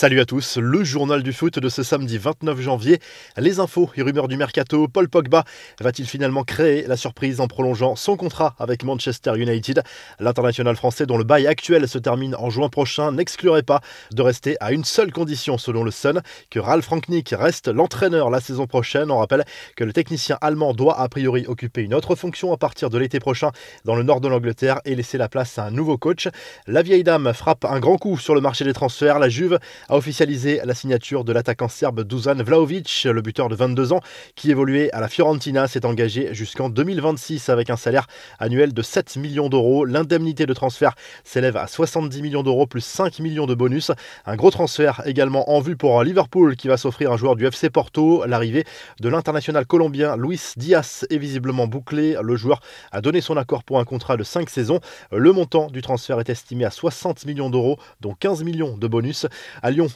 [0.00, 3.00] Salut à tous, le journal du foot de ce samedi 29 janvier.
[3.36, 4.86] Les infos et rumeurs du mercato.
[4.86, 5.42] Paul Pogba
[5.80, 9.82] va-t-il finalement créer la surprise en prolongeant son contrat avec Manchester United?
[10.20, 13.80] L'international français, dont le bail actuel se termine en juin prochain, n'exclurait pas
[14.12, 18.40] de rester à une seule condition, selon le Sun, que Ralf Rangnick reste l'entraîneur la
[18.40, 19.10] saison prochaine.
[19.10, 19.44] On rappelle
[19.74, 23.18] que le technicien allemand doit a priori occuper une autre fonction à partir de l'été
[23.18, 23.50] prochain
[23.84, 26.28] dans le nord de l'Angleterre et laisser la place à un nouveau coach.
[26.68, 29.18] La vieille dame frappe un grand coup sur le marché des transferts.
[29.18, 29.58] La Juve
[29.88, 34.00] a officialisé la signature de l'attaquant serbe Dusan Vlaovic, le buteur de 22 ans
[34.34, 38.06] qui évoluait à la Fiorentina, s'est engagé jusqu'en 2026 avec un salaire
[38.38, 39.84] annuel de 7 millions d'euros.
[39.84, 43.90] L'indemnité de transfert s'élève à 70 millions d'euros plus 5 millions de bonus.
[44.26, 47.70] Un gros transfert également en vue pour Liverpool qui va s'offrir un joueur du FC
[47.70, 48.24] Porto.
[48.26, 48.64] L'arrivée
[49.00, 52.16] de l'international colombien Luis Diaz est visiblement bouclée.
[52.22, 52.60] Le joueur
[52.92, 54.80] a donné son accord pour un contrat de 5 saisons.
[55.12, 59.26] Le montant du transfert est estimé à 60 millions d'euros, dont 15 millions de bonus.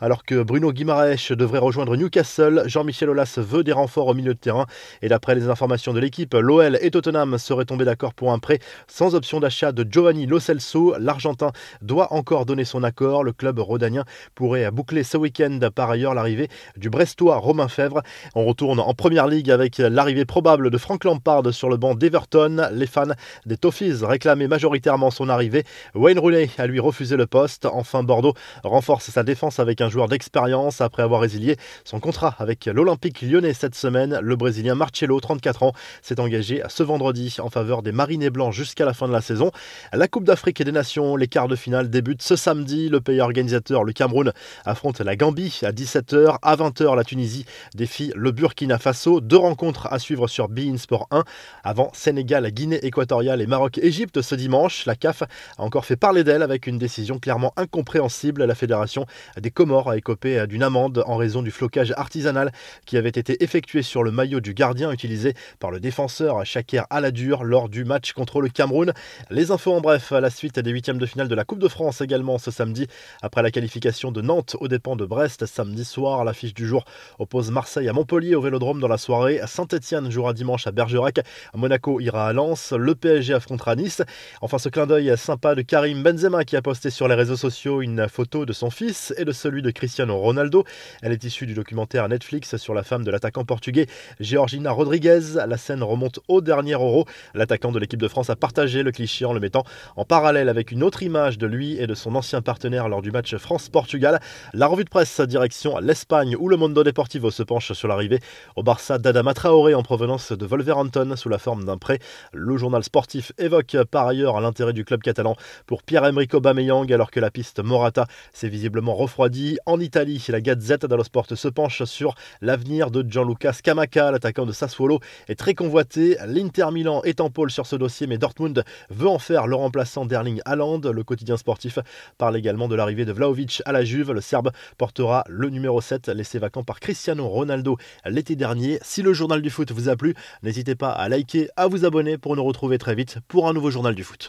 [0.00, 4.38] Alors que Bruno Guimaraes devrait rejoindre Newcastle, Jean-Michel Aulas veut des renforts au milieu de
[4.38, 4.66] terrain.
[5.02, 8.58] Et d'après les informations de l'équipe, l'OL et Tottenham seraient tombés d'accord pour un prêt
[8.86, 10.96] sans option d'achat de Giovanni Lo Celso.
[10.98, 13.22] L'Argentin doit encore donner son accord.
[13.22, 14.04] Le club rhodanien
[14.34, 18.02] pourrait boucler ce week-end par ailleurs l'arrivée du Brestois Romain Fèvre.
[18.34, 22.68] On retourne en première ligue avec l'arrivée probable de Frank Lampard sur le banc d'Everton.
[22.72, 23.04] Les fans
[23.46, 25.64] des Toffees réclamaient majoritairement son arrivée.
[25.94, 27.66] Wayne Rooney a lui refusé le poste.
[27.66, 32.66] Enfin, Bordeaux renforce sa défense avec un joueur d'expérience après avoir résilié son contrat avec
[32.66, 34.18] l'Olympique lyonnais cette semaine.
[34.22, 38.84] Le Brésilien Marcelo, 34 ans, s'est engagé ce vendredi en faveur des Marinés Blancs jusqu'à
[38.84, 39.50] la fin de la saison.
[39.92, 42.88] La Coupe d'Afrique et des Nations, les quarts de finale débutent ce samedi.
[42.88, 44.32] Le pays organisateur, le Cameroun,
[44.64, 46.38] affronte la Gambie à 17h.
[46.42, 47.44] À 20h, la Tunisie
[47.74, 49.20] défie le Burkina Faso.
[49.20, 51.24] Deux rencontres à suivre sur Bein Sport 1
[51.64, 54.86] avant Sénégal, Guinée équatoriale et Maroc-Égypte ce dimanche.
[54.86, 55.26] La CAF a
[55.58, 58.44] encore fait parler d'elle avec une décision clairement incompréhensible.
[58.44, 59.06] La Fédération
[59.40, 62.52] des Comores a écopé d'une amende en raison du flocage artisanal
[62.86, 67.42] qui avait été effectué sur le maillot du gardien utilisé par le défenseur Shaker Aladur
[67.42, 68.92] lors du match contre le Cameroun.
[69.30, 71.66] Les infos en bref, à la suite des huitièmes de finale de la Coupe de
[71.66, 72.86] France également ce samedi,
[73.20, 76.24] après la qualification de Nantes aux dépens de Brest samedi soir.
[76.24, 76.84] L'affiche du jour
[77.18, 79.40] oppose Marseille à Montpellier au Vélodrome dans la soirée.
[79.44, 81.18] Saint-Etienne jouera dimanche à Bergerac.
[81.52, 82.72] Monaco ira à Lens.
[82.78, 84.02] Le PSG affrontera Nice.
[84.40, 87.82] Enfin, ce clin d'œil sympa de Karim Benzema qui a posté sur les réseaux sociaux
[87.82, 90.64] une photo de son fils et de celui de Cristiano Ronaldo.
[91.00, 93.86] Elle est issue du documentaire Netflix sur la femme de l'attaquant portugais
[94.20, 95.20] Georgina Rodriguez.
[95.46, 97.06] La scène remonte au dernier Euro.
[97.32, 99.64] L'attaquant de l'équipe de France a partagé le cliché en le mettant
[99.96, 103.10] en parallèle avec une autre image de lui et de son ancien partenaire lors du
[103.10, 104.20] match France-Portugal.
[104.52, 108.20] La revue de presse direction l'Espagne où le Mondo Deportivo se penche sur l'arrivée
[108.54, 112.00] au Barça d'Adama Traoré en provenance de Wolverhampton sous la forme d'un prêt.
[112.34, 117.18] Le journal sportif évoque par ailleurs l'intérêt du club catalan pour Pierre-Emerick Aubameyang alors que
[117.18, 119.37] la piste Morata s'est visiblement refroidie.
[119.66, 124.52] En Italie, la Gazette dello Sport se penche sur l'avenir de Gianluca Scamacca, l'attaquant de
[124.52, 126.16] Sassuolo, est très convoité.
[126.26, 130.06] L'Inter Milan est en pôle sur ce dossier, mais Dortmund veut en faire le remplaçant
[130.06, 130.80] d'Erling Haaland.
[130.80, 131.78] Le quotidien sportif
[132.16, 134.12] parle également de l'arrivée de Vlaovic à la Juve.
[134.12, 138.78] Le Serbe portera le numéro 7, laissé vacant par Cristiano Ronaldo l'été dernier.
[138.82, 142.18] Si le journal du foot vous a plu, n'hésitez pas à liker, à vous abonner
[142.18, 144.26] pour nous retrouver très vite pour un nouveau journal du foot.